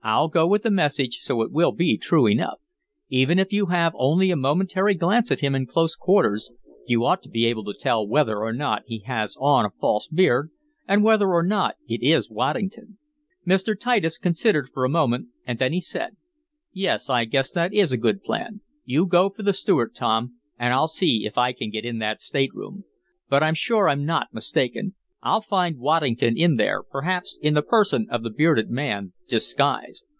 I'll 0.03 0.29
go 0.29 0.47
with 0.47 0.63
the 0.63 0.71
message, 0.71 1.19
so 1.19 1.43
it 1.43 1.51
will 1.51 1.71
be 1.73 1.95
true 1.95 2.25
enough. 2.27 2.57
Even 3.09 3.37
if 3.37 3.53
you 3.53 3.67
have 3.67 3.93
only 3.95 4.31
a 4.31 4.35
momentary 4.35 4.95
glance 4.95 5.31
at 5.31 5.41
him 5.41 5.53
in 5.53 5.67
close 5.67 5.95
quarters 5.95 6.49
you 6.87 7.05
ought 7.05 7.21
to 7.21 7.29
be 7.29 7.45
able 7.45 7.63
to 7.65 7.75
tell 7.77 8.07
whether 8.07 8.39
or 8.39 8.51
not 8.51 8.81
he 8.87 9.03
has 9.05 9.37
on 9.39 9.63
a 9.63 9.69
false 9.79 10.07
beard, 10.07 10.49
and 10.87 11.03
whether 11.03 11.27
or 11.27 11.43
not 11.43 11.75
it 11.87 12.01
is 12.01 12.31
Waddington." 12.31 12.97
Mr. 13.47 13.79
Titus 13.79 14.17
considered 14.17 14.69
for 14.73 14.85
a 14.85 14.89
moment, 14.89 15.27
and 15.45 15.59
then 15.59 15.71
he 15.71 15.79
said: 15.79 16.17
"Yes, 16.73 17.07
I 17.07 17.25
guess 17.25 17.51
that 17.51 17.71
is 17.71 17.91
a 17.91 17.97
good 17.97 18.23
plan. 18.23 18.61
You 18.83 19.05
go 19.05 19.29
for 19.29 19.43
the 19.43 19.53
steward, 19.53 19.93
Tom, 19.93 20.39
and 20.57 20.73
I'll 20.73 20.87
see 20.89 21.27
if 21.27 21.37
I 21.37 21.53
can 21.53 21.69
get 21.69 21.85
in 21.85 21.99
that 21.99 22.21
stateroom. 22.23 22.85
But 23.29 23.43
I'm 23.43 23.53
sure 23.53 23.87
I'm 23.87 24.03
not 24.05 24.33
mistaken. 24.33 24.95
I'll 25.23 25.41
find 25.41 25.77
Waddington 25.77 26.35
in 26.35 26.55
there, 26.55 26.81
perhaps 26.81 27.37
in 27.43 27.53
the 27.53 27.61
person 27.61 28.07
of 28.09 28.23
the 28.23 28.31
bearded 28.31 28.71
man, 28.71 29.13
disguised. 29.27 30.05